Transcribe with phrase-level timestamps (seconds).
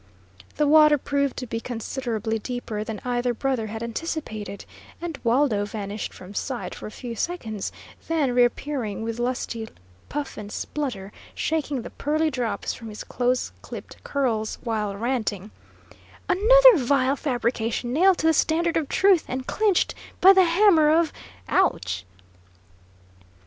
[0.55, 4.65] The water proved to be considerably deeper than either brother had anticipated,
[4.99, 7.71] and Waldo vanished from sight for a few seconds,
[8.07, 9.69] then reappearing with lusty
[10.09, 15.51] puff and splutter, shaking the pearly drops from his close clipped curls, while ranting:
[16.27, 21.13] "Another vile fabrication nailed to the standard of truth, and clinched by the hammer of
[21.47, 22.07] ouch!"